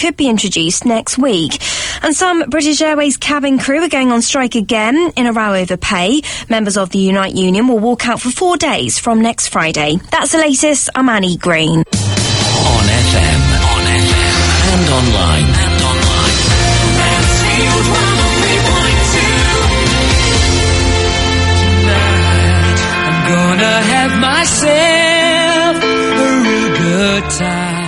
could 0.00 0.16
be 0.16 0.28
introduced 0.28 0.86
next 0.86 1.18
week. 1.18 1.60
And 2.02 2.16
some 2.16 2.48
British 2.48 2.80
Airways 2.80 3.18
cabin 3.18 3.58
crew 3.58 3.82
are 3.82 3.88
going 3.88 4.10
on 4.10 4.22
strike 4.22 4.54
again 4.54 5.12
in 5.14 5.26
a 5.26 5.32
row 5.32 5.52
over 5.54 5.76
pay. 5.76 6.22
Members 6.48 6.78
of 6.78 6.88
the 6.88 6.98
Unite 6.98 7.34
Union 7.34 7.68
will 7.68 7.78
walk 7.78 8.08
out 8.08 8.18
for 8.18 8.30
four 8.30 8.56
days 8.56 8.98
from 8.98 9.20
next 9.20 9.48
Friday. 9.48 9.96
That's 10.10 10.32
the 10.32 10.38
latest. 10.38 10.88
I'm 10.94 11.08
Annie 11.10 11.36
Green. 11.36 11.80
On 11.80 11.84
FM, 11.84 13.40
on 13.74 13.84
FM, 14.00 14.36
and 14.72 14.88
online. 14.98 15.50
Tonight, 21.60 22.80
I'm 23.04 23.18
gonna 23.32 23.76
have 23.92 24.12
myself 24.20 25.76
a 25.82 26.26
real 26.42 26.68
good 26.78 27.24
time. 27.32 27.79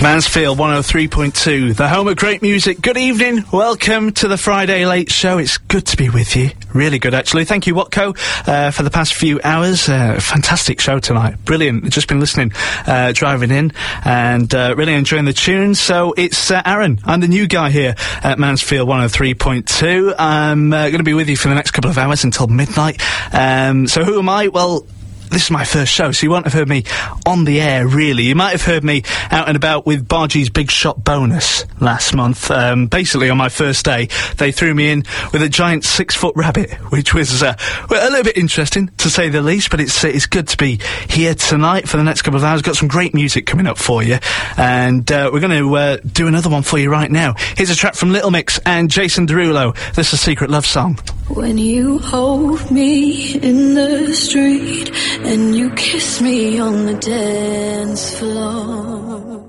Mansfield 0.00 0.58
103.2, 0.58 1.74
the 1.74 1.88
home 1.88 2.06
of 2.06 2.16
great 2.16 2.40
music. 2.40 2.80
Good 2.80 2.96
evening. 2.96 3.44
Welcome 3.52 4.12
to 4.12 4.28
the 4.28 4.38
Friday 4.38 4.86
Late 4.86 5.10
Show. 5.10 5.38
It's 5.38 5.58
good 5.58 5.86
to 5.86 5.96
be 5.96 6.08
with 6.08 6.36
you. 6.36 6.50
Really 6.72 7.00
good, 7.00 7.14
actually. 7.14 7.44
Thank 7.44 7.66
you, 7.66 7.74
Watco, 7.74 8.16
uh, 8.46 8.70
for 8.70 8.84
the 8.84 8.90
past 8.90 9.14
few 9.14 9.40
hours. 9.42 9.88
Uh, 9.88 10.20
fantastic 10.20 10.80
show 10.80 11.00
tonight. 11.00 11.44
Brilliant. 11.44 11.90
Just 11.90 12.06
been 12.06 12.20
listening, 12.20 12.52
uh, 12.86 13.10
driving 13.12 13.50
in, 13.50 13.72
and 14.04 14.54
uh, 14.54 14.74
really 14.76 14.94
enjoying 14.94 15.24
the 15.24 15.32
tunes. 15.32 15.80
So 15.80 16.14
it's 16.16 16.52
uh, 16.52 16.62
Aaron. 16.64 17.00
I'm 17.04 17.18
the 17.18 17.28
new 17.28 17.48
guy 17.48 17.70
here 17.70 17.96
at 18.22 18.38
Mansfield 18.38 18.88
103.2. 18.88 20.14
I'm 20.16 20.72
uh, 20.72 20.84
going 20.84 20.98
to 20.98 21.02
be 21.02 21.14
with 21.14 21.28
you 21.28 21.36
for 21.36 21.48
the 21.48 21.56
next 21.56 21.72
couple 21.72 21.90
of 21.90 21.98
hours 21.98 22.22
until 22.22 22.46
midnight. 22.46 23.02
Um, 23.32 23.88
so 23.88 24.04
who 24.04 24.20
am 24.20 24.28
I? 24.28 24.46
Well, 24.46 24.86
this 25.30 25.44
is 25.44 25.50
my 25.50 25.64
first 25.64 25.92
show, 25.92 26.12
so 26.12 26.24
you 26.24 26.30
won't 26.30 26.44
have 26.44 26.52
heard 26.52 26.68
me 26.68 26.84
on 27.26 27.44
the 27.44 27.60
air, 27.60 27.86
really. 27.86 28.24
You 28.24 28.34
might 28.34 28.52
have 28.52 28.62
heard 28.62 28.84
me 28.84 29.02
out 29.30 29.48
and 29.48 29.56
about 29.56 29.86
with 29.86 30.08
Bargy's 30.08 30.50
Big 30.50 30.70
Shot 30.70 31.02
bonus 31.04 31.64
last 31.80 32.14
month. 32.14 32.50
Um, 32.50 32.86
basically, 32.86 33.30
on 33.30 33.36
my 33.36 33.48
first 33.48 33.84
day, 33.84 34.08
they 34.36 34.52
threw 34.52 34.74
me 34.74 34.90
in 34.90 35.04
with 35.32 35.42
a 35.42 35.48
giant 35.48 35.84
six-foot 35.84 36.34
rabbit, 36.36 36.72
which 36.90 37.14
was 37.14 37.42
uh, 37.42 37.54
well, 37.88 38.08
a 38.08 38.10
little 38.10 38.24
bit 38.24 38.36
interesting, 38.36 38.88
to 38.98 39.10
say 39.10 39.28
the 39.28 39.42
least, 39.42 39.70
but 39.70 39.80
it's, 39.80 40.04
uh, 40.04 40.08
it's 40.08 40.26
good 40.26 40.48
to 40.48 40.56
be 40.56 40.80
here 41.08 41.34
tonight 41.34 41.88
for 41.88 41.96
the 41.96 42.04
next 42.04 42.22
couple 42.22 42.38
of 42.38 42.44
hours. 42.44 42.62
Got 42.62 42.76
some 42.76 42.88
great 42.88 43.14
music 43.14 43.46
coming 43.46 43.66
up 43.66 43.78
for 43.78 44.02
you, 44.02 44.18
and 44.56 45.10
uh, 45.10 45.30
we're 45.32 45.40
going 45.40 45.58
to 45.58 45.76
uh, 45.76 45.96
do 46.10 46.26
another 46.26 46.50
one 46.50 46.62
for 46.62 46.78
you 46.78 46.90
right 46.90 47.10
now. 47.10 47.34
Here's 47.56 47.70
a 47.70 47.76
track 47.76 47.94
from 47.94 48.12
Little 48.12 48.30
Mix 48.30 48.58
and 48.64 48.90
Jason 48.90 49.26
Derulo. 49.26 49.76
This 49.94 50.12
is 50.12 50.20
Secret 50.20 50.50
Love 50.50 50.66
Song. 50.66 50.98
When 51.30 51.58
you 51.58 51.98
hold 51.98 52.70
me 52.70 53.34
in 53.34 53.74
the 53.74 54.14
street 54.14 54.90
and 55.24 55.54
you 55.54 55.70
kiss 55.74 56.22
me 56.22 56.58
on 56.58 56.86
the 56.86 56.94
dance 56.94 58.18
floor. 58.18 59.46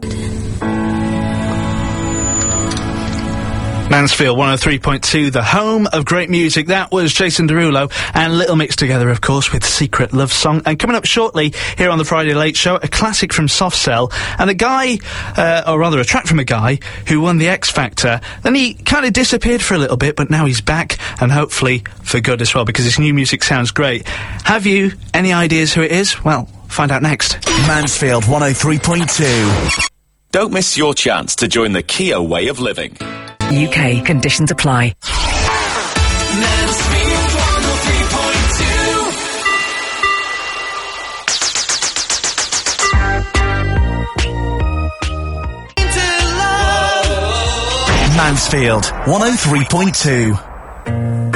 Mansfield 3.90 4.38
103.2, 4.38 5.32
the 5.32 5.42
home 5.42 5.88
of 5.92 6.06
great 6.06 6.30
music. 6.30 6.68
That 6.68 6.92
was 6.92 7.12
Jason 7.12 7.48
Derulo 7.48 7.92
and 8.14 8.38
Little 8.38 8.56
Mix 8.56 8.76
together, 8.76 9.10
of 9.10 9.22
course, 9.22 9.52
with 9.52 9.66
Secret 9.66 10.14
Love 10.14 10.32
Song. 10.32 10.62
And 10.68 10.78
coming 10.78 10.96
up 10.96 11.06
shortly 11.06 11.56
here 11.76 11.90
on 11.90 11.98
the 11.98 12.06
Friday 12.06 12.36
Late 12.36 12.56
Show, 12.56 12.76
a 12.76 12.88
classic 12.88 13.34
from 13.34 13.48
Soft 13.48 13.76
Cell 13.76 14.12
and 14.38 14.48
a 14.48 14.54
guy, 14.54 15.00
uh, 15.36 15.64
or 15.66 15.80
rather 15.80 16.00
a 16.00 16.06
track 16.06 16.28
from 16.28 16.38
a 16.38 16.44
guy 16.44 16.78
who 17.08 17.20
won 17.20 17.40
the 17.40 17.48
X 17.48 17.72
Factor. 17.72 18.22
Then 18.44 18.54
he 18.54 18.76
kind 18.76 19.08
of 19.08 19.14
disappeared 19.14 19.64
for 19.64 19.74
a 19.74 19.80
little 19.80 19.98
bit, 19.98 20.16
but 20.16 20.30
now 20.30 20.46
he's 20.46 20.62
back 20.62 21.00
and 21.20 21.32
hopefully 21.32 21.80
for 22.04 22.20
good 22.20 22.44
as 22.44 22.54
well 22.54 22.66
because 22.66 22.86
his 22.86 23.00
new 23.00 23.14
music 23.14 23.44
sounds 23.44 23.72
great. 23.72 24.08
Have 24.08 24.68
you 24.68 24.92
any 25.16 25.34
ideas 25.34 25.74
who 25.74 25.82
it 25.82 25.92
is? 25.92 26.24
Well, 26.24 26.46
find 26.68 26.92
out 26.92 27.02
next. 27.02 27.44
Mansfield 27.68 28.26
103.2. 28.26 29.90
Don't 30.32 30.54
miss 30.54 30.78
your 30.78 30.94
chance 30.94 31.38
to 31.38 31.48
join 31.48 31.72
the 31.72 31.82
Kia 31.82 32.22
way 32.22 32.50
of 32.50 32.60
living. 32.60 32.96
UK 33.52 34.06
conditions 34.06 34.52
apply. 34.52 34.94
Mansfield 48.16 48.84
103.2. 48.84 51.29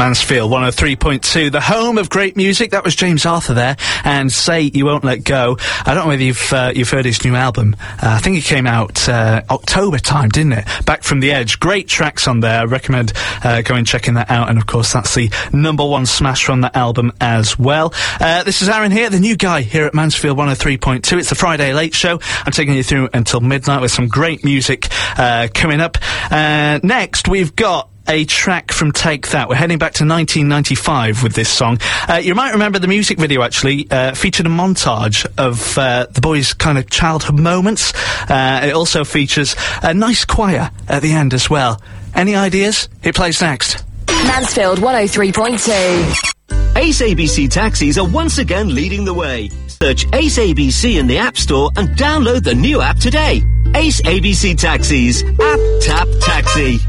Mansfield 0.00 0.50
103.2. 0.50 0.50
Mansfield 0.50 0.50
103.2, 0.50 1.52
the 1.52 1.60
home 1.60 1.98
of 1.98 2.08
great 2.08 2.36
music. 2.36 2.70
That 2.70 2.84
was 2.84 2.94
James 2.94 3.26
Arthur 3.26 3.52
there, 3.52 3.76
and 4.04 4.32
Say 4.32 4.62
You 4.62 4.86
Won't 4.86 5.04
Let 5.04 5.24
Go. 5.24 5.58
I 5.84 5.92
don't 5.92 6.04
know 6.04 6.08
whether 6.08 6.22
you've 6.22 6.52
uh, 6.52 6.72
you've 6.74 6.88
heard 6.88 7.04
his 7.04 7.24
new 7.24 7.34
album. 7.34 7.76
Uh, 7.80 7.96
I 8.02 8.18
think 8.18 8.38
it 8.38 8.44
came 8.44 8.66
out 8.66 9.08
uh, 9.08 9.42
October 9.50 9.98
time, 9.98 10.28
didn't 10.28 10.52
it? 10.52 10.64
Back 10.86 11.02
from 11.02 11.20
the 11.20 11.32
Edge. 11.32 11.60
Great 11.60 11.88
tracks 11.88 12.28
on 12.28 12.40
there. 12.40 12.60
I 12.60 12.64
recommend 12.64 13.12
uh, 13.44 13.62
going 13.62 13.84
checking 13.84 14.14
that 14.14 14.30
out. 14.30 14.48
And 14.48 14.58
of 14.58 14.66
course, 14.66 14.92
that's 14.92 15.14
the 15.14 15.30
number 15.52 15.84
one 15.84 16.06
smash 16.06 16.44
from 16.44 16.62
that 16.62 16.76
album 16.76 17.12
as 17.20 17.58
well. 17.58 17.92
Uh, 18.20 18.42
this 18.44 18.62
is 18.62 18.68
Aaron 18.68 18.92
here, 18.92 19.10
the 19.10 19.20
new 19.20 19.36
guy 19.36 19.62
here 19.62 19.84
at 19.84 19.94
Mansfield 19.94 20.38
103.2. 20.38 21.18
It's 21.18 21.28
the 21.28 21.34
Friday 21.34 21.74
Late 21.74 21.94
Show. 21.94 22.20
I'm 22.46 22.52
taking 22.52 22.74
you 22.74 22.82
through 22.82 23.10
until 23.12 23.40
midnight 23.40 23.80
with 23.80 23.90
some 23.92 24.08
great 24.08 24.44
music 24.44 24.86
uh, 25.18 25.48
coming 25.52 25.80
up. 25.80 25.98
next, 26.30 27.28
we've 27.28 27.54
got 27.54 27.89
a 28.10 28.24
track 28.24 28.72
from 28.72 28.90
Take 28.90 29.28
That. 29.28 29.48
We're 29.48 29.54
heading 29.54 29.78
back 29.78 29.92
to 29.94 30.04
1995 30.04 31.22
with 31.22 31.34
this 31.34 31.48
song. 31.48 31.78
Uh, 32.08 32.14
you 32.16 32.34
might 32.34 32.50
remember 32.52 32.80
the 32.80 32.88
music 32.88 33.18
video 33.18 33.42
actually 33.42 33.88
uh, 33.88 34.14
featured 34.14 34.46
a 34.46 34.48
montage 34.48 35.24
of 35.38 35.78
uh, 35.78 36.06
the 36.10 36.20
boys' 36.20 36.52
kind 36.52 36.76
of 36.76 36.90
childhood 36.90 37.38
moments. 37.38 37.92
Uh, 38.28 38.62
it 38.64 38.72
also 38.72 39.04
features 39.04 39.54
a 39.82 39.94
nice 39.94 40.24
choir 40.24 40.72
at 40.88 41.02
the 41.02 41.12
end 41.12 41.32
as 41.32 41.48
well. 41.48 41.80
Any 42.12 42.34
ideas? 42.34 42.88
It 43.04 43.14
plays 43.14 43.40
next. 43.40 43.84
Mansfield 44.08 44.80
103.2. 44.80 46.76
Ace 46.76 47.02
ABC 47.02 47.48
taxis 47.48 47.96
are 47.96 48.08
once 48.08 48.38
again 48.38 48.74
leading 48.74 49.04
the 49.04 49.14
way. 49.14 49.50
Search 49.68 50.04
Ace 50.14 50.38
ABC 50.38 50.98
in 50.98 51.06
the 51.06 51.18
App 51.18 51.36
Store 51.36 51.70
and 51.76 51.88
download 51.90 52.42
the 52.42 52.56
new 52.56 52.80
app 52.80 52.96
today. 52.96 53.42
Ace 53.76 54.00
ABC 54.02 54.58
Taxis. 54.58 55.22
App 55.22 55.60
Tap 55.80 56.08
Taxi. 56.20 56.80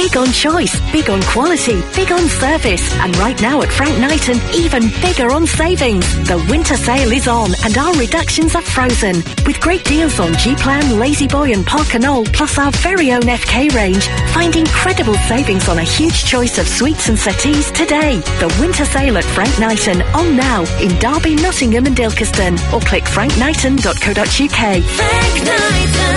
Big 0.00 0.16
on 0.16 0.32
choice, 0.32 0.80
big 0.92 1.10
on 1.10 1.20
quality, 1.24 1.78
big 1.94 2.10
on 2.10 2.26
service. 2.26 2.90
And 3.00 3.14
right 3.18 3.38
now 3.42 3.60
at 3.60 3.70
Frank 3.70 3.98
Knighton, 3.98 4.38
even 4.54 4.88
bigger 5.02 5.30
on 5.30 5.46
savings. 5.46 6.06
The 6.26 6.38
winter 6.48 6.78
sale 6.78 7.12
is 7.12 7.28
on 7.28 7.50
and 7.64 7.76
our 7.76 7.92
reductions 7.96 8.54
are 8.54 8.62
frozen. 8.62 9.16
With 9.44 9.60
great 9.60 9.84
deals 9.84 10.18
on 10.18 10.32
G-Plan, 10.38 10.98
La-Z-Boy 10.98 11.52
and 11.52 11.66
Parker 11.66 11.98
Knoll, 11.98 12.24
plus 12.32 12.56
our 12.56 12.70
very 12.80 13.12
own 13.12 13.20
FK 13.20 13.74
range. 13.74 14.08
Find 14.32 14.56
incredible 14.56 15.16
savings 15.28 15.68
on 15.68 15.78
a 15.78 15.84
huge 15.84 16.24
choice 16.24 16.56
of 16.56 16.66
suites 16.66 17.10
and 17.10 17.18
settees 17.18 17.70
today. 17.70 18.20
The 18.40 18.56
winter 18.58 18.86
sale 18.86 19.18
at 19.18 19.24
Frank 19.24 19.58
Knighton 19.58 20.00
on 20.16 20.34
now 20.34 20.62
in 20.80 20.98
Derby, 20.98 21.34
Nottingham 21.34 21.84
and 21.84 21.96
Ilkeston. 21.96 22.56
Or 22.72 22.80
click 22.80 23.04
frankknighton.co.uk. 23.04 24.82
Frank 24.96 25.34
Knighton, 25.44 26.16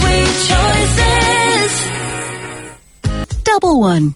sweet 0.00 0.48
choices. 0.48 0.71
Double 3.52 3.80
one. 3.80 4.14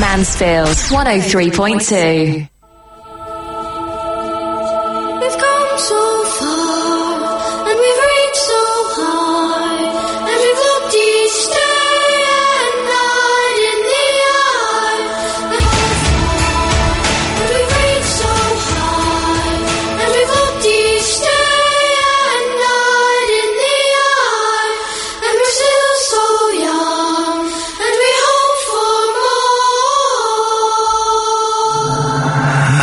Mansfield 0.00 0.74
103.2. 0.90 2.59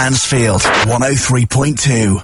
Mansfield 0.08 0.62
103.2. 0.62 2.24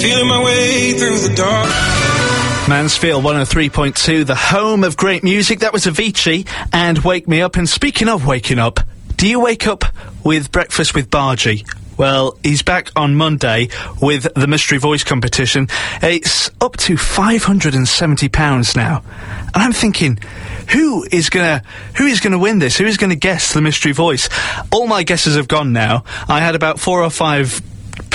feeling 0.00 0.28
my 0.28 0.44
way 0.44 0.92
through 0.92 1.18
the 1.18 1.34
dark. 1.34 1.68
Mansfield 2.68 3.24
103.2, 3.24 4.24
the 4.24 4.36
home 4.36 4.84
of 4.84 4.96
great 4.96 5.24
music. 5.24 5.58
That 5.58 5.72
was 5.72 5.86
Avicii 5.86 6.46
and 6.72 6.98
Wake 6.98 7.26
Me 7.26 7.42
Up. 7.42 7.56
And 7.56 7.68
speaking 7.68 8.08
of 8.08 8.24
waking 8.24 8.60
up, 8.60 8.78
do 9.16 9.26
you 9.26 9.40
wake 9.40 9.66
up 9.66 9.84
with 10.24 10.52
Breakfast 10.52 10.94
with 10.94 11.10
Bargy? 11.10 11.66
Well, 11.98 12.38
he's 12.44 12.62
back 12.62 12.90
on 12.94 13.16
Monday 13.16 13.70
with 14.00 14.32
the 14.34 14.46
Mystery 14.46 14.78
Voice 14.78 15.02
competition. 15.02 15.66
It's 16.00 16.48
up 16.60 16.76
to 16.78 16.94
£570 16.94 18.76
now. 18.76 19.02
And 19.52 19.56
I'm 19.56 19.72
thinking, 19.72 20.20
who 20.70 21.04
is 21.10 21.28
gonna, 21.28 21.64
who 21.96 22.06
is 22.06 22.20
gonna 22.20 22.38
win 22.38 22.60
this? 22.60 22.76
Who 22.76 22.84
is 22.86 22.96
gonna 22.98 23.16
guess 23.16 23.52
the 23.52 23.60
Mystery 23.60 23.90
Voice? 23.90 24.28
All 24.70 24.86
my 24.86 25.02
guesses 25.02 25.34
have 25.34 25.48
gone 25.48 25.72
now. 25.72 26.04
I 26.28 26.38
had 26.38 26.54
about 26.54 26.78
four 26.78 27.02
or 27.02 27.10
five 27.10 27.60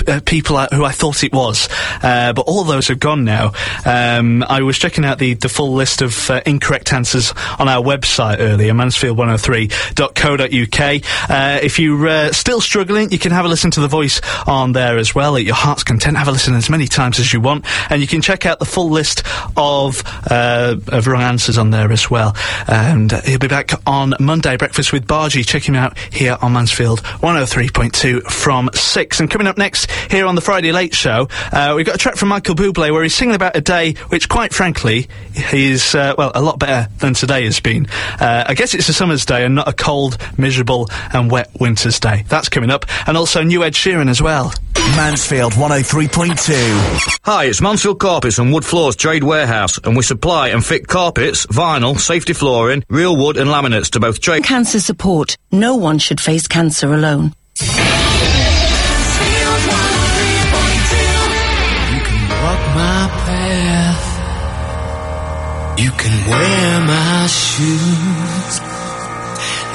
uh, 0.07 0.21
people 0.25 0.57
uh, 0.57 0.67
who 0.71 0.85
I 0.85 0.91
thought 0.91 1.23
it 1.23 1.33
was, 1.33 1.67
uh, 2.01 2.33
but 2.33 2.47
all 2.47 2.63
those 2.63 2.87
have 2.87 2.99
gone 2.99 3.23
now. 3.23 3.51
Um, 3.85 4.43
I 4.43 4.61
was 4.61 4.77
checking 4.77 5.05
out 5.05 5.17
the, 5.19 5.35
the 5.35 5.49
full 5.49 5.73
list 5.73 6.01
of 6.01 6.29
uh, 6.29 6.41
incorrect 6.45 6.93
answers 6.93 7.33
on 7.59 7.69
our 7.69 7.83
website 7.83 8.37
earlier, 8.39 8.73
mansfield103.co.uk. 8.73 11.29
Uh, 11.29 11.59
if 11.63 11.79
you're 11.79 12.07
uh, 12.07 12.31
still 12.31 12.61
struggling, 12.61 13.11
you 13.11 13.19
can 13.19 13.31
have 13.31 13.45
a 13.45 13.47
listen 13.47 13.71
to 13.71 13.79
the 13.79 13.87
voice 13.87 14.21
on 14.47 14.73
there 14.73 14.97
as 14.97 15.15
well 15.15 15.35
at 15.35 15.43
your 15.43 15.55
heart's 15.55 15.83
content. 15.83 16.17
Have 16.17 16.27
a 16.27 16.31
listen 16.31 16.53
as 16.55 16.69
many 16.69 16.87
times 16.87 17.19
as 17.19 17.33
you 17.33 17.41
want, 17.41 17.65
and 17.89 18.01
you 18.01 18.07
can 18.07 18.21
check 18.21 18.45
out 18.45 18.59
the 18.59 18.65
full 18.65 18.89
list 18.89 19.23
of 19.57 20.03
of 20.29 21.07
wrong 21.07 21.21
answers 21.21 21.57
on 21.57 21.71
there 21.71 21.91
as 21.91 22.09
well. 22.09 22.35
And 22.67 23.11
he'll 23.11 23.39
be 23.39 23.47
back 23.47 23.71
on 23.85 24.13
Monday, 24.19 24.57
breakfast 24.57 24.93
with 24.93 25.07
Bargy. 25.07 25.45
Check 25.45 25.63
him 25.63 25.75
out 25.75 25.97
here 25.97 26.37
on 26.41 26.53
Mansfield 26.53 27.01
103.2 27.03 28.23
from 28.23 28.69
six. 28.73 29.19
And 29.19 29.29
coming 29.29 29.47
up 29.47 29.57
next 29.57 29.89
here 30.09 30.25
on 30.25 30.35
the 30.35 30.41
Friday 30.41 30.71
Late 30.71 30.93
Show, 30.93 31.27
uh, 31.51 31.73
we've 31.75 31.85
got 31.85 31.95
a 31.95 31.97
track 31.97 32.15
from 32.15 32.29
Michael 32.29 32.55
Bublé 32.55 32.91
where 32.91 33.03
he's 33.03 33.15
singing 33.15 33.35
about 33.35 33.55
a 33.55 33.61
day 33.61 33.93
which, 34.09 34.29
quite 34.29 34.53
frankly, 34.53 35.07
is 35.51 35.95
uh, 35.95 36.13
well 36.17 36.31
a 36.35 36.41
lot 36.41 36.59
better 36.59 36.89
than 36.99 37.13
today 37.13 37.45
has 37.45 37.59
been. 37.59 37.87
Uh, 38.19 38.45
I 38.47 38.53
guess 38.53 38.73
it's 38.73 38.89
a 38.89 38.93
summer's 38.93 39.25
day 39.25 39.45
and 39.45 39.55
not 39.55 39.67
a 39.67 39.73
cold, 39.73 40.17
miserable, 40.37 40.89
and 41.13 41.31
wet 41.31 41.49
winter's 41.59 41.99
day. 41.99 42.23
That's 42.27 42.49
coming 42.49 42.69
up, 42.69 42.85
and 43.07 43.17
also 43.17 43.43
new 43.43 43.63
Ed 43.63 43.73
Sheeran 43.73 44.09
as 44.09 44.21
well. 44.21 44.53
Mansfield 44.95 45.53
103.2. 45.53 47.19
Hi, 47.23 47.45
it's 47.45 47.61
Mansfield 47.61 47.99
Carpets 47.99 48.37
and 48.37 48.53
Wood 48.53 48.65
Floors 48.65 48.95
Trade 48.95 49.23
Warehouse, 49.23 49.79
and 49.83 49.95
we 49.95 50.03
supply 50.03 50.49
and 50.49 50.63
fit 50.63 50.87
carpets, 50.87 51.45
vinyl, 51.47 51.97
safety 51.99 52.33
flooring, 52.33 52.83
real 52.89 53.15
wood, 53.15 53.37
and 53.37 53.49
laminates 53.49 53.91
to 53.91 53.99
both 53.99 54.19
trade. 54.19 54.43
Cancer 54.43 54.79
support. 54.79 55.37
No 55.51 55.75
one 55.75 55.99
should 55.99 56.19
face 56.19 56.47
cancer 56.47 56.93
alone. 56.93 57.33
You 65.75 65.89
can 65.89 66.29
wear 66.29 66.79
my 66.85 67.25
shoes. 67.27 68.55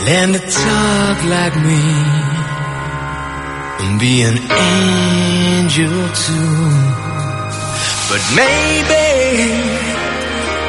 Learn 0.07 0.33
to 0.33 0.39
talk 0.39 1.19
like 1.25 1.57
me. 1.57 1.83
And 3.81 3.99
be 3.99 4.23
an 4.23 4.39
angel 4.39 5.99
too. 6.25 6.59
But 8.11 8.23
maybe 8.41 9.07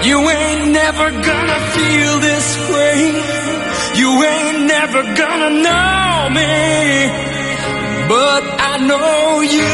you 0.07 0.17
ain't 0.29 0.71
never 0.71 1.11
gonna 1.11 1.59
feel 1.75 2.13
this 2.29 2.49
way. 2.73 2.97
You 4.01 4.09
ain't 4.23 4.61
never 4.65 5.01
gonna 5.21 5.51
know 5.65 6.29
me. 6.39 6.53
But 8.09 8.43
I 8.71 8.73
know 8.89 9.41
you 9.41 9.73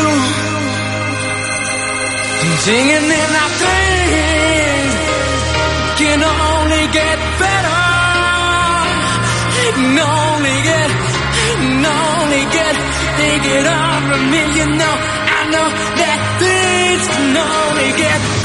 singing 2.66 3.10
in 3.22 3.30
our 3.42 3.52
things 3.62 4.45
only 10.00 10.58
get, 10.70 10.90
can 11.60 11.86
only 11.86 12.44
get, 12.58 12.76
take 13.20 13.46
it 13.58 13.66
on 13.68 13.98
from 14.10 14.24
me. 14.32 14.42
You 14.60 14.68
know, 14.80 14.96
I 15.38 15.42
know 15.54 15.68
that 16.00 16.18
things 16.40 17.06
can 17.08 17.38
only 17.38 17.90
get 17.98 18.45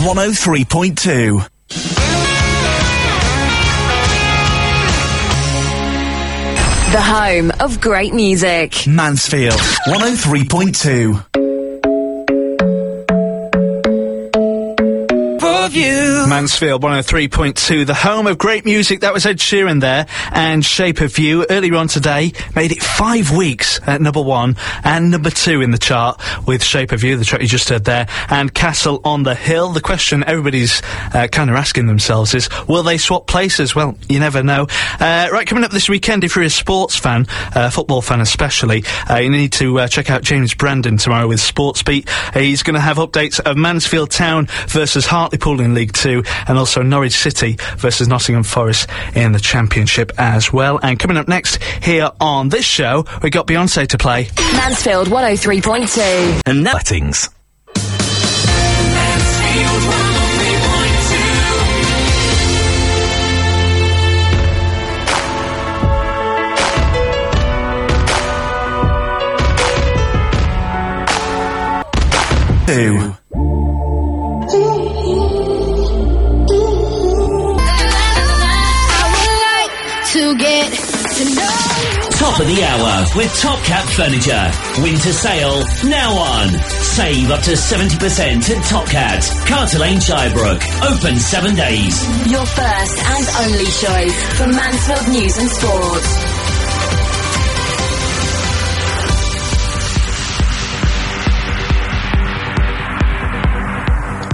103.2. 0.00 1.46
The 6.92 7.00
home 7.00 7.52
of 7.60 7.80
great 7.80 8.14
music. 8.14 8.86
Mansfield 8.86 9.52
103.2. 9.86 11.49
Mansfield 15.72 16.82
103.2, 16.82 17.86
the 17.86 17.94
home 17.94 18.26
of 18.26 18.38
great 18.38 18.64
music. 18.64 19.00
That 19.00 19.14
was 19.14 19.24
Ed 19.24 19.38
Sheeran 19.38 19.80
there, 19.80 20.06
and 20.32 20.64
Shape 20.64 21.00
of 21.00 21.16
You. 21.18 21.46
Earlier 21.48 21.76
on 21.76 21.86
today, 21.86 22.32
made 22.56 22.72
it 22.72 22.82
five 22.82 23.30
weeks 23.30 23.78
at 23.86 24.00
number 24.00 24.20
one 24.20 24.56
and 24.82 25.12
number 25.12 25.30
two 25.30 25.60
in 25.60 25.70
the 25.70 25.78
chart 25.78 26.20
with 26.44 26.64
Shape 26.64 26.90
of 26.90 27.04
You, 27.04 27.16
the 27.16 27.24
track 27.24 27.40
you 27.40 27.46
just 27.46 27.68
heard 27.68 27.84
there, 27.84 28.08
and 28.28 28.52
Castle 28.52 29.00
on 29.04 29.22
the 29.22 29.36
Hill. 29.36 29.70
The 29.70 29.80
question 29.80 30.24
everybody's 30.24 30.82
uh, 31.14 31.28
kind 31.30 31.50
of 31.50 31.56
asking 31.56 31.86
themselves 31.86 32.34
is, 32.34 32.48
will 32.66 32.82
they 32.82 32.98
swap 32.98 33.28
places? 33.28 33.74
Well, 33.74 33.96
you 34.08 34.18
never 34.18 34.42
know. 34.42 34.66
Uh, 34.98 35.28
right, 35.30 35.46
coming 35.46 35.62
up 35.62 35.70
this 35.70 35.88
weekend, 35.88 36.24
if 36.24 36.34
you're 36.34 36.44
a 36.44 36.50
sports 36.50 36.96
fan, 36.96 37.26
uh, 37.54 37.70
football 37.70 38.02
fan 38.02 38.20
especially, 38.20 38.82
uh, 39.08 39.16
you 39.16 39.30
need 39.30 39.52
to 39.52 39.78
uh, 39.78 39.86
check 39.86 40.10
out 40.10 40.22
James 40.22 40.52
Brandon 40.52 40.96
tomorrow 40.96 41.28
with 41.28 41.40
Sports 41.40 41.82
Beat. 41.84 42.08
he's 42.34 42.64
going 42.64 42.74
to 42.74 42.80
have 42.80 42.96
updates 42.96 43.38
of 43.38 43.56
Mansfield 43.56 44.10
Town 44.10 44.46
versus 44.66 45.06
Hartlepool 45.06 45.59
in 45.60 45.74
League 45.74 45.92
Two, 45.92 46.22
and 46.46 46.58
also 46.58 46.82
Norwich 46.82 47.14
City 47.14 47.56
versus 47.76 48.08
Nottingham 48.08 48.42
Forest 48.42 48.88
in 49.14 49.32
the 49.32 49.40
Championship 49.40 50.12
as 50.18 50.52
well. 50.52 50.78
And 50.82 50.98
coming 50.98 51.16
up 51.16 51.28
next 51.28 51.62
here 51.82 52.10
on 52.20 52.48
this 52.48 52.64
show, 52.64 53.04
we 53.22 53.30
got 53.30 53.46
Beyonce 53.46 53.86
to 53.88 53.98
play. 53.98 54.28
Mansfield 54.54 55.08
103.2. 55.08 56.42
And 56.46 56.64
lettings. 56.64 57.28
Two. 72.66 73.19
Top 81.20 82.40
of 82.40 82.46
the 82.46 82.62
hour 82.64 83.04
with 83.14 83.30
Top 83.40 83.58
Cat 83.64 83.86
Furniture. 83.90 84.50
Winter 84.82 85.12
sale 85.12 85.64
now 85.84 86.12
on. 86.12 86.48
Save 86.68 87.30
up 87.30 87.42
to 87.42 87.52
70% 87.52 88.48
at 88.48 88.64
Top 88.64 88.86
Cat. 88.86 89.22
Carter 89.46 89.78
Lane, 89.78 89.98
Shirebrook. 89.98 90.62
Open 90.82 91.18
seven 91.18 91.54
days. 91.54 92.06
Your 92.30 92.46
first 92.46 92.98
and 93.04 93.26
only 93.44 93.64
choice 93.64 94.38
for 94.38 94.46
Mansfield 94.46 95.08
News 95.08 95.38
and 95.38 95.48
Sport. 95.50 96.02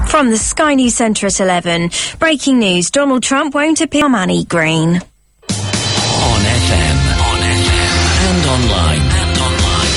From 0.08 0.30
the 0.30 0.38
Sky 0.38 0.74
News 0.74 0.94
Centre 0.94 1.26
at 1.26 1.40
11. 1.40 1.90
Breaking 2.20 2.60
news 2.60 2.90
Donald 2.90 3.24
Trump 3.24 3.54
won't 3.54 3.80
appear 3.80 4.04
on 4.04 4.12
Manny 4.12 4.44
Green. 4.44 5.02
And 8.36 8.44
online. 8.44 9.00
And 9.00 9.38
online. 9.38 9.96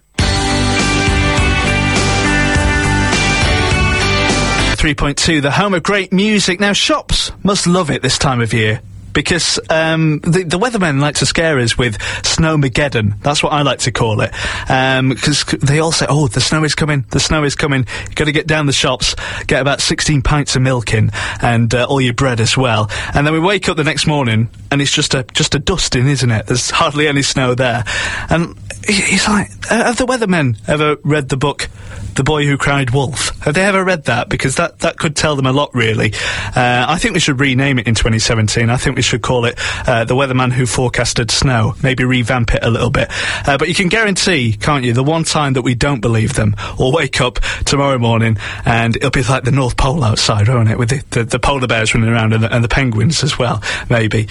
103.2, 4.83 5.43
the 5.43 5.53
home 5.53 5.75
of 5.75 5.85
great 5.85 6.13
music. 6.13 6.59
Now, 6.59 6.73
shops 6.73 7.31
must 7.45 7.69
love 7.69 7.89
it 7.89 8.03
this 8.03 8.19
time 8.19 8.41
of 8.41 8.53
year. 8.53 8.81
Because 9.13 9.59
um, 9.71 10.21
the, 10.21 10.45
the 10.45 10.59
weathermen 10.59 11.01
like 11.01 11.17
to 11.17 11.27
scare 11.27 11.59
us 11.59 11.77
with 11.77 11.99
snowmageddon. 11.99 13.21
That's 13.23 13.43
what 13.43 13.53
I 13.53 13.63
like 13.63 13.81
to 13.81 13.93
call 13.93 14.21
it. 14.21 14.31
Because 14.67 15.45
they 15.63 15.79
all 15.79 15.93
say, 15.93 16.07
"Oh, 16.09 16.29
the 16.29 16.41
snow 16.41 16.65
is 16.65 16.75
coming! 16.75 17.05
The 17.11 17.21
snow 17.21 17.45
is 17.45 17.55
coming! 17.55 17.87
You've 18.07 18.15
got 18.15 18.25
to 18.25 18.33
get 18.33 18.47
down 18.47 18.67
the 18.67 18.73
shops, 18.73 19.15
get 19.47 19.61
about 19.61 19.81
16 19.81 20.23
pints 20.23 20.57
of 20.57 20.63
milk 20.63 20.95
in, 20.95 21.11
and 21.41 21.75
uh, 21.75 21.85
all 21.85 22.01
your 22.01 22.15
bread 22.15 22.41
as 22.41 22.57
well." 22.57 22.91
And 23.15 23.27
then 23.27 23.35
we 23.35 23.41
wake 23.41 23.69
up 23.69 23.77
the 23.77 23.85
next 23.85 24.07
morning, 24.07 24.49
and 24.71 24.81
it's 24.81 24.93
just 24.93 25.15
a 25.15 25.25
just 25.33 25.55
a 25.55 25.59
dusting, 25.59 26.07
isn't 26.09 26.31
it? 26.31 26.47
There's 26.47 26.71
hardly 26.71 27.09
any 27.09 27.23
snow 27.23 27.55
there, 27.55 27.85
and 28.31 28.57
it's 28.89 29.29
like, 29.29 29.51
uh, 29.71 29.85
have 29.85 29.97
the 29.97 30.07
weathermen 30.07 30.57
ever 30.69 30.97
read 31.03 31.29
the 31.29 31.37
book 31.37 31.69
"The 32.15 32.25
Boy 32.25 32.47
Who 32.47 32.57
Cried 32.57 32.91
Wolf"? 32.91 33.31
Have 33.41 33.55
they 33.55 33.65
ever 33.65 33.85
read 33.85 34.05
that? 34.05 34.29
Because 34.29 34.57
that 34.57 34.81
that 34.81 34.99
could 34.99 35.17
tell 35.17 35.37
them 35.37 35.47
a 35.47 35.53
lot, 35.53 35.75
really. 35.75 36.13
Uh, 36.15 36.87
I 36.89 36.99
think 36.99 37.15
we 37.15 37.21
should 37.21 37.41
rename 37.41 37.79
it 37.79 37.87
in 37.87 37.95
2017. 37.95 38.71
I 38.71 38.77
think 38.77 38.97
we 38.97 39.03
should 39.03 39.23
call 39.23 39.45
it 39.45 39.59
uh, 39.87 40.05
"The 40.05 40.15
Weatherman 40.15 40.53
Who 40.53 40.67
Forecasted 40.67 41.31
Snow." 41.31 41.75
Maybe 41.83 42.05
revamp 42.05 42.55
it 42.55 42.63
a 42.63 42.71
little 42.71 42.91
bit. 42.91 43.09
Uh, 43.47 43.59
but 43.59 43.69
you 43.69 43.75
can 43.75 43.89
guarantee, 43.89 44.53
can't 44.53 44.85
you, 44.85 44.93
the 44.93 45.03
one 45.05 45.25
time 45.25 45.55
that 45.55 45.63
we 45.63 45.75
don't 45.75 46.01
believe 46.01 46.35
them, 46.35 46.55
we'll 46.79 46.93
wake 46.93 47.21
up 47.21 47.39
tomorrow 47.65 47.99
morning 47.99 48.37
and 48.65 48.97
it'll 48.97 49.11
be 49.11 49.23
like 49.23 49.45
the 49.45 49.53
North 49.53 49.77
Pole 49.77 50.03
outside, 50.05 50.49
won't 50.49 50.71
it, 50.71 50.79
with 50.79 50.91
the, 50.91 51.05
the, 51.11 51.25
the 51.25 51.39
polar 51.39 51.67
bears 51.67 51.95
running 51.95 52.11
around 52.11 52.33
and 52.33 52.45
the, 52.45 52.55
and 52.55 52.63
the 52.65 52.69
penguins 52.69 53.23
as 53.23 53.39
well, 53.39 53.63
maybe. 53.89 54.29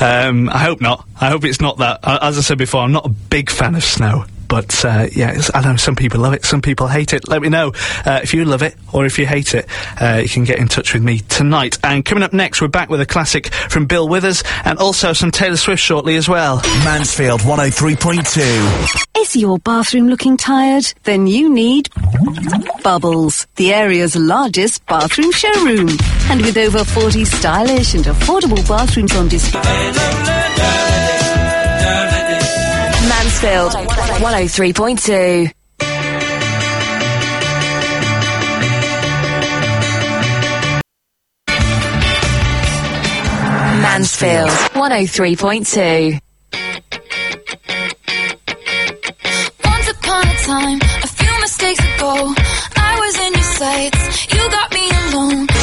Um, 0.00 0.48
I 0.48 0.58
hope 0.58 0.80
not. 0.80 1.06
I 1.20 1.28
hope 1.28 1.44
it's 1.44 1.60
not 1.60 1.78
that. 1.78 2.00
Uh, 2.02 2.18
as 2.22 2.38
I 2.38 2.40
said 2.40 2.58
before, 2.58 2.82
I'm 2.82 2.92
not 2.92 3.06
a 3.06 3.10
big 3.10 3.50
fan 3.50 3.74
of 3.74 3.84
snow. 3.94 4.24
But 4.46 4.84
uh, 4.84 5.06
yeah, 5.10 5.30
it's- 5.30 5.50
I 5.54 5.62
know 5.62 5.74
some 5.76 5.96
people 5.96 6.20
love 6.20 6.32
it, 6.34 6.44
some 6.44 6.60
people 6.60 6.86
hate 6.86 7.12
it. 7.12 7.26
Let 7.26 7.40
me 7.42 7.48
know 7.48 7.72
uh, 8.04 8.20
if 8.22 8.34
you 8.34 8.44
love 8.44 8.62
it 8.62 8.76
or 8.92 9.04
if 9.06 9.18
you 9.18 9.26
hate 9.26 9.54
it. 9.54 9.66
Uh, 10.00 10.20
you 10.22 10.28
can 10.28 10.44
get 10.44 10.58
in 10.58 10.68
touch 10.68 10.92
with 10.94 11.02
me 11.02 11.20
tonight. 11.20 11.78
And 11.82 12.04
coming 12.04 12.22
up 12.22 12.32
next, 12.32 12.60
we're 12.60 12.68
back 12.68 12.88
with 12.90 13.00
a 13.00 13.06
classic 13.06 13.52
from 13.52 13.86
Bill 13.86 14.06
Withers 14.08 14.44
and 14.64 14.78
also 14.78 15.12
some 15.12 15.30
Taylor 15.32 15.56
Swift 15.56 15.82
shortly 15.82 16.14
as 16.16 16.28
well. 16.28 16.60
Mansfield 16.84 17.40
103.2. 17.40 19.22
Is 19.22 19.34
your 19.34 19.58
bathroom 19.60 20.08
looking 20.08 20.36
tired? 20.36 20.84
Then 21.04 21.26
you 21.26 21.48
need 21.52 21.88
Bubbles, 22.84 23.46
the 23.56 23.72
area's 23.72 24.14
largest 24.14 24.84
bathroom 24.86 25.32
showroom. 25.32 25.88
And 26.30 26.42
with 26.42 26.56
over 26.58 26.84
40 26.84 27.24
stylish 27.24 27.94
and 27.94 28.04
affordable 28.04 28.66
bathrooms 28.68 29.16
on 29.16 29.28
display. 29.28 29.62
Oh 33.46 33.50
Mansfield 33.50 33.72
103.2. 34.22 35.52
Mansfield 43.82 44.48
103.2. 44.48 46.20
Once 49.62 49.88
upon 49.90 50.26
a 50.26 50.34
time, 50.36 50.80
a 51.02 51.06
few 51.06 51.40
mistakes 51.42 51.80
ago, 51.80 52.34
I 52.76 52.98
was 52.98 53.18
in 53.26 53.32
your 53.34 53.42
sights. 53.42 54.32
You 54.32 54.50
got 54.50 54.72
me 54.72 54.90
alone. 54.90 55.53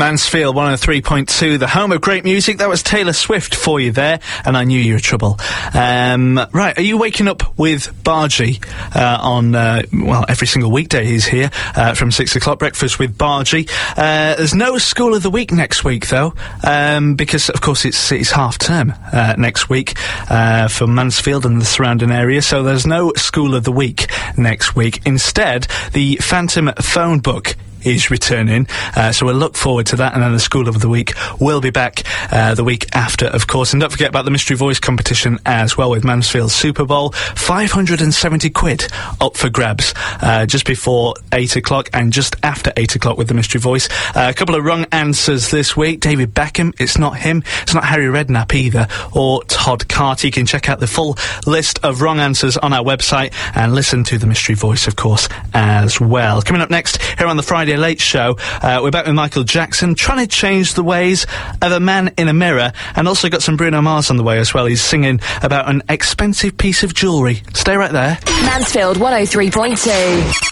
Mansfield 0.00 0.56
103.2, 0.56 1.58
the 1.58 1.68
home 1.68 1.92
of 1.92 2.00
great 2.00 2.24
music. 2.24 2.56
That 2.56 2.70
was 2.70 2.82
Taylor 2.82 3.12
Swift 3.12 3.54
for 3.54 3.78
you 3.80 3.92
there, 3.92 4.18
and 4.46 4.56
I 4.56 4.64
knew 4.64 4.80
you 4.80 4.94
were 4.94 4.98
trouble. 4.98 5.38
Um, 5.74 6.40
right, 6.52 6.78
are 6.78 6.82
you 6.82 6.96
waking 6.96 7.28
up 7.28 7.58
with 7.58 7.92
Bargy 8.02 8.64
uh, 8.96 9.18
on, 9.20 9.54
uh, 9.54 9.82
well, 9.92 10.24
every 10.26 10.46
single 10.46 10.70
weekday 10.70 11.04
he's 11.04 11.26
here 11.26 11.50
uh, 11.76 11.92
from 11.92 12.10
6 12.12 12.34
o'clock, 12.34 12.60
breakfast 12.60 12.98
with 12.98 13.18
Bargy. 13.18 13.70
Uh, 13.90 14.36
there's 14.36 14.54
no 14.54 14.78
School 14.78 15.14
of 15.14 15.22
the 15.22 15.28
Week 15.28 15.52
next 15.52 15.84
week, 15.84 16.08
though, 16.08 16.32
um, 16.66 17.14
because, 17.14 17.50
of 17.50 17.60
course, 17.60 17.84
it's, 17.84 18.10
it's 18.10 18.30
half 18.30 18.56
term 18.56 18.94
uh, 19.12 19.34
next 19.36 19.68
week 19.68 19.98
uh, 20.30 20.68
for 20.68 20.86
Mansfield 20.86 21.44
and 21.44 21.60
the 21.60 21.66
surrounding 21.66 22.10
area, 22.10 22.40
so 22.40 22.62
there's 22.62 22.86
no 22.86 23.12
School 23.16 23.54
of 23.54 23.64
the 23.64 23.72
Week 23.72 24.06
next 24.38 24.74
week. 24.74 25.02
Instead, 25.04 25.66
the 25.92 26.16
Phantom 26.22 26.70
phone 26.80 27.18
book 27.18 27.54
is 27.84 28.10
returning. 28.10 28.66
Uh, 28.96 29.12
so 29.12 29.26
we'll 29.26 29.34
look 29.34 29.56
forward 29.56 29.86
to 29.86 29.96
that. 29.96 30.14
And 30.14 30.22
then 30.22 30.32
the 30.32 30.40
School 30.40 30.68
of 30.68 30.80
the 30.80 30.88
Week 30.88 31.12
will 31.40 31.60
be 31.60 31.70
back 31.70 32.02
uh, 32.32 32.54
the 32.54 32.64
week 32.64 32.86
after, 32.94 33.26
of 33.26 33.46
course. 33.46 33.72
And 33.72 33.80
don't 33.80 33.90
forget 33.90 34.08
about 34.08 34.24
the 34.24 34.30
Mystery 34.30 34.56
Voice 34.56 34.78
competition 34.78 35.38
as 35.46 35.76
well 35.76 35.90
with 35.90 36.04
Mansfield 36.04 36.50
Super 36.50 36.84
Bowl. 36.84 37.10
570 37.12 38.50
quid 38.50 38.86
up 39.20 39.36
for 39.36 39.50
grabs 39.50 39.94
uh, 40.22 40.46
just 40.46 40.66
before 40.66 41.14
8 41.32 41.56
o'clock 41.56 41.90
and 41.92 42.12
just 42.12 42.36
after 42.42 42.72
8 42.76 42.96
o'clock 42.96 43.18
with 43.18 43.28
the 43.28 43.34
Mystery 43.34 43.60
Voice. 43.60 43.88
Uh, 44.14 44.28
a 44.30 44.34
couple 44.34 44.54
of 44.54 44.64
wrong 44.64 44.86
answers 44.92 45.50
this 45.50 45.76
week. 45.76 46.00
David 46.00 46.34
Beckham, 46.34 46.74
it's 46.80 46.98
not 46.98 47.16
him. 47.16 47.42
It's 47.62 47.74
not 47.74 47.84
Harry 47.84 48.06
Redknapp 48.06 48.54
either. 48.54 48.88
Or 49.12 49.42
Todd 49.44 49.88
Carter. 49.88 50.26
You 50.26 50.32
can 50.32 50.46
check 50.46 50.68
out 50.68 50.80
the 50.80 50.86
full 50.86 51.16
list 51.46 51.78
of 51.82 52.02
wrong 52.02 52.18
answers 52.18 52.56
on 52.56 52.72
our 52.72 52.84
website 52.84 53.32
and 53.54 53.74
listen 53.74 54.04
to 54.04 54.18
the 54.18 54.26
Mystery 54.26 54.54
Voice, 54.54 54.86
of 54.86 54.96
course, 54.96 55.28
as 55.54 56.00
well. 56.00 56.42
Coming 56.42 56.62
up 56.62 56.70
next 56.70 57.02
here 57.18 57.26
on 57.26 57.36
the 57.36 57.42
Friday 57.42 57.69
Late 57.76 58.00
Show, 58.00 58.36
uh, 58.62 58.80
we're 58.82 58.90
back 58.90 59.06
with 59.06 59.14
Michael 59.14 59.44
Jackson 59.44 59.94
trying 59.94 60.18
to 60.18 60.26
change 60.26 60.74
the 60.74 60.82
ways 60.82 61.26
of 61.62 61.72
a 61.72 61.80
man 61.80 62.12
in 62.16 62.28
a 62.28 62.32
mirror 62.32 62.72
and 62.96 63.08
also 63.08 63.28
got 63.28 63.42
some 63.42 63.56
Bruno 63.56 63.80
Mars 63.80 64.10
on 64.10 64.16
the 64.16 64.22
way 64.22 64.38
as 64.38 64.52
well. 64.54 64.66
He's 64.66 64.82
singing 64.82 65.20
about 65.42 65.68
an 65.68 65.82
expensive 65.88 66.56
piece 66.56 66.82
of 66.82 66.94
jewellery. 66.94 67.42
Stay 67.54 67.76
right 67.76 67.92
there. 67.92 68.18
Mansfield 68.26 68.96
103.2. 68.98 70.50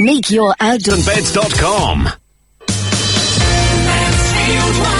Make 0.00 0.30
your 0.30 0.54
outdoor 0.60 0.96
Beds.com. 1.04 2.08
Mansfield 3.84 4.99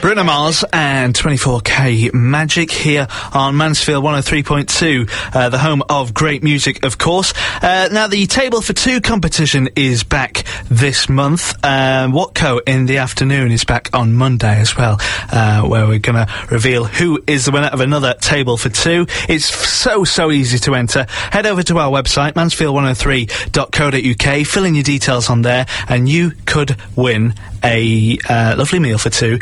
Bruno 0.00 0.24
Mars 0.24 0.64
and 0.72 1.14
24K 1.14 2.14
Magic 2.14 2.70
here 2.70 3.06
on 3.34 3.58
Mansfield 3.58 4.02
103.2, 4.02 5.34
uh, 5.34 5.50
the 5.50 5.58
home 5.58 5.82
of 5.90 6.14
great 6.14 6.42
music, 6.42 6.86
of 6.86 6.96
course. 6.96 7.34
Uh, 7.62 7.90
now, 7.92 8.06
the 8.06 8.26
Table 8.26 8.62
for 8.62 8.72
Two 8.72 9.02
competition 9.02 9.68
is 9.76 10.02
back 10.02 10.44
this 10.70 11.10
month. 11.10 11.52
Um, 11.62 12.12
Watco 12.12 12.60
in 12.66 12.86
the 12.86 12.96
afternoon 12.96 13.52
is 13.52 13.64
back 13.64 13.90
on 13.92 14.14
Monday 14.14 14.58
as 14.58 14.74
well, 14.74 14.96
uh, 15.32 15.68
where 15.68 15.86
we're 15.86 15.98
going 15.98 16.26
to 16.26 16.32
reveal 16.50 16.84
who 16.84 17.22
is 17.26 17.44
the 17.44 17.52
winner 17.52 17.68
of 17.68 17.80
another 17.80 18.14
Table 18.14 18.56
for 18.56 18.70
Two. 18.70 19.06
It's 19.28 19.44
so, 19.44 20.04
so 20.04 20.30
easy 20.30 20.58
to 20.60 20.76
enter. 20.76 21.04
Head 21.10 21.44
over 21.44 21.62
to 21.64 21.76
our 21.76 21.90
website, 21.90 22.32
mansfield103.co.uk, 22.32 24.46
fill 24.46 24.64
in 24.64 24.74
your 24.74 24.84
details 24.84 25.28
on 25.28 25.42
there, 25.42 25.66
and 25.88 26.08
you 26.08 26.32
could 26.46 26.78
win 26.96 27.34
a 27.62 28.18
uh, 28.28 28.54
lovely 28.56 28.78
meal 28.78 28.98
for 28.98 29.10
two 29.10 29.38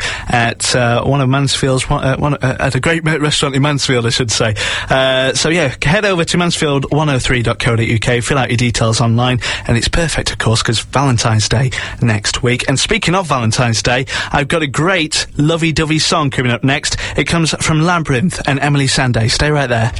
at 0.49 0.75
uh, 0.75 1.03
one 1.03 1.21
of 1.21 1.29
Mansfield's 1.29 1.89
one, 1.89 2.03
uh, 2.03 2.17
one 2.17 2.33
uh, 2.35 2.57
at 2.59 2.75
a 2.75 2.79
great 2.79 3.03
restaurant 3.03 3.55
in 3.55 3.61
Mansfield, 3.61 4.05
I 4.05 4.09
should 4.09 4.31
say. 4.31 4.55
Uh, 4.89 5.33
so 5.33 5.49
yeah, 5.49 5.75
head 5.81 6.05
over 6.05 6.23
to 6.25 6.37
mansfield103.co.uk, 6.37 8.23
fill 8.23 8.37
out 8.37 8.49
your 8.49 8.57
details 8.57 8.99
online, 8.99 9.39
and 9.67 9.77
it's 9.77 9.87
perfect, 9.87 10.31
of 10.31 10.39
course, 10.39 10.63
because 10.63 10.79
Valentine's 10.79 11.47
Day 11.47 11.69
next 12.01 12.41
week. 12.41 12.67
And 12.67 12.79
speaking 12.79 13.13
of 13.15 13.27
Valentine's 13.27 13.83
Day, 13.83 14.07
I've 14.31 14.47
got 14.47 14.63
a 14.63 14.67
great 14.67 15.27
lovey-dovey 15.37 15.99
song 15.99 16.31
coming 16.31 16.51
up 16.51 16.63
next. 16.63 16.97
It 17.17 17.25
comes 17.25 17.51
from 17.63 17.81
Labrinth 17.81 18.41
and 18.47 18.59
Emily 18.59 18.87
Sandé. 18.87 19.29
Stay 19.29 19.51
right 19.51 19.67
there. 19.67 19.91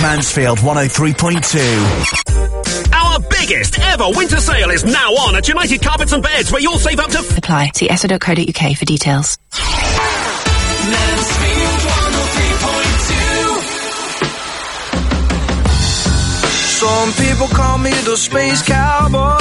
Mansfield 0.00 0.58
103.2. 0.58 2.92
Our 2.92 3.20
biggest 3.20 3.78
ever 3.78 4.04
winter 4.08 4.38
sale 4.38 4.70
is 4.70 4.84
now 4.84 5.10
on 5.10 5.36
at 5.36 5.46
United 5.48 5.82
Carpets 5.82 6.12
and 6.12 6.22
Beds, 6.22 6.50
where 6.50 6.60
you'll 6.60 6.78
save 6.78 6.98
up 6.98 7.10
to 7.10 7.18
Apply. 7.36 7.70
See 7.74 7.90
eso.co.uk 7.90 8.76
for 8.76 8.84
details. 8.84 9.38
Some 16.82 17.12
people 17.12 17.46
call 17.46 17.78
me 17.78 17.90
the 17.90 18.16
space 18.16 18.60
cowboy. 18.62 19.38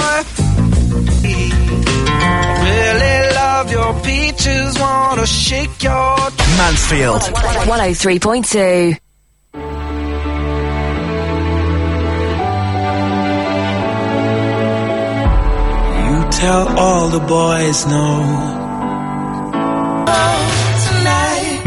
Really 2.68 3.36
love 3.36 3.72
your 3.72 3.94
peaches, 4.02 4.80
wanna 4.80 5.26
shake 5.26 5.82
your. 5.82 6.18
Mansfield 6.60 7.22
103.2. 7.66 8.96
You 16.06 16.30
Tell 16.30 16.80
all 16.80 17.10
the 17.10 17.22
boys 17.22 17.88
no 17.88 18.61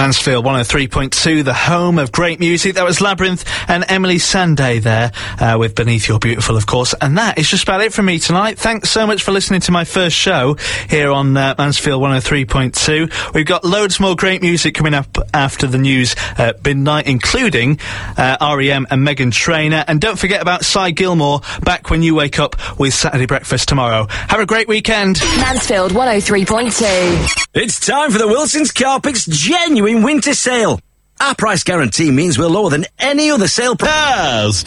Mansfield 0.04 0.44
103.2, 0.44 1.42
the 1.44 1.54
home 1.54 1.98
of 1.98 2.12
great 2.12 2.38
music. 2.38 2.74
That 2.74 2.84
was 2.84 2.98
Labrinth 2.98 3.42
and 3.68 3.86
Emily 3.88 4.16
Sandé 4.16 4.82
there, 4.82 5.12
uh, 5.40 5.56
with 5.58 5.74
Beneath 5.74 6.06
Your 6.08 6.18
Beautiful, 6.18 6.58
of 6.58 6.66
course. 6.66 6.94
And 7.00 7.16
that 7.16 7.38
is 7.38 7.48
just 7.48 7.62
about 7.62 7.80
it 7.80 7.90
from 7.90 8.04
me 8.04 8.18
tonight. 8.18 8.58
Thanks 8.58 8.90
so 8.90 9.06
much 9.06 9.22
for 9.22 9.32
listening 9.32 9.62
to 9.62 9.72
my 9.72 9.84
first 9.84 10.14
show 10.14 10.58
here 10.90 11.10
on 11.10 11.34
uh, 11.34 11.54
Mansfield 11.56 12.02
103.2. 12.02 13.32
We've 13.32 13.46
got 13.46 13.64
loads 13.64 13.98
more 13.98 14.14
great 14.14 14.42
music 14.42 14.74
coming 14.74 14.92
up 14.92 15.16
after 15.32 15.66
the 15.66 15.78
news 15.78 16.14
at 16.36 16.62
midnight, 16.62 17.06
including 17.06 17.78
uh, 18.18 18.36
REM 18.42 18.86
and 18.90 19.08
Meghan 19.08 19.32
Trainor. 19.32 19.86
And 19.88 20.02
don't 20.02 20.18
forget 20.18 20.42
about 20.42 20.66
Cy 20.66 20.90
Gilmore 20.90 21.40
back 21.62 21.88
when 21.88 22.02
you 22.02 22.14
wake 22.14 22.38
up 22.38 22.56
with 22.78 22.92
Saturday 22.92 23.24
Breakfast 23.24 23.70
tomorrow. 23.70 24.06
Have 24.10 24.40
a 24.40 24.44
great 24.44 24.68
weekend. 24.68 25.18
Mansfield 25.40 25.92
103.2. 25.92 27.43
It's 27.56 27.78
time 27.78 28.10
for 28.10 28.18
the 28.18 28.26
Wilson's 28.26 28.72
Carpets 28.72 29.26
genuine 29.26 30.02
winter 30.02 30.34
sale. 30.34 30.80
Our 31.20 31.36
price 31.36 31.62
guarantee 31.62 32.10
means 32.10 32.36
we're 32.36 32.46
lower 32.46 32.68
than 32.68 32.84
any 32.98 33.30
other 33.30 33.46
sale 33.46 33.76
price. 33.76 34.64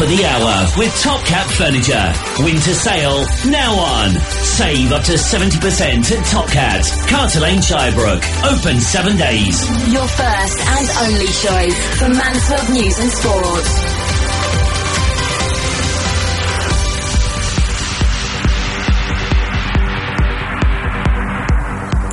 Of 0.00 0.08
the 0.08 0.24
hour 0.24 0.66
with 0.78 0.98
Top 1.02 1.22
Cat 1.26 1.46
Furniture. 1.50 2.14
Winter 2.42 2.72
sale 2.72 3.26
now 3.50 3.74
on. 3.74 4.10
Save 4.40 4.92
up 4.92 5.04
to 5.04 5.12
70% 5.12 6.10
at 6.10 6.26
Top 6.26 6.48
Cat. 6.48 6.86
Carter 7.06 7.40
Lane, 7.40 7.58
Shirebrook. 7.58 8.24
Open 8.50 8.80
seven 8.80 9.18
days. 9.18 9.60
Your 9.92 10.08
first 10.08 10.58
and 10.58 10.88
only 11.06 11.26
choice 11.26 11.98
for 11.98 12.08
Mansfield 12.08 12.70
News 12.70 12.98
and 12.98 13.10
Sport. 13.10 13.89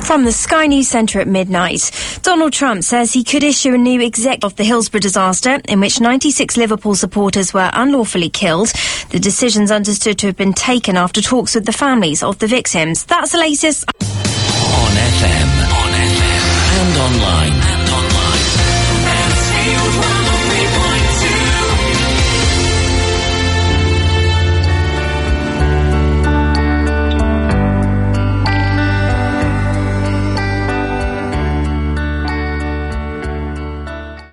From 0.08 0.24
the 0.24 0.32
Sky 0.32 0.66
News 0.66 0.88
Centre 0.88 1.20
at 1.20 1.28
midnight, 1.28 1.90
Donald 2.22 2.54
Trump 2.54 2.82
says 2.82 3.12
he 3.12 3.22
could 3.22 3.44
issue 3.44 3.74
a 3.74 3.76
new 3.76 4.00
exec 4.00 4.38
of 4.42 4.56
the 4.56 4.64
Hillsborough 4.64 5.00
disaster 5.00 5.60
in 5.68 5.80
which 5.80 6.00
96 6.00 6.56
Liverpool 6.56 6.94
supporters 6.94 7.52
were 7.52 7.70
unlawfully 7.74 8.30
killed. 8.30 8.68
The 9.10 9.18
decision's 9.20 9.70
understood 9.70 10.18
to 10.20 10.28
have 10.28 10.36
been 10.36 10.54
taken 10.54 10.96
after 10.96 11.20
talks 11.20 11.54
with 11.54 11.66
the 11.66 11.74
families 11.74 12.22
of 12.22 12.38
the 12.38 12.46
victims. 12.46 13.04
That's 13.04 13.32
the 13.32 13.38
latest. 13.38 13.84
On 14.00 14.92
FM. 14.96 15.48
On 15.76 15.92
FM. 15.92 16.40
And 16.80 16.96
online. 16.96 17.77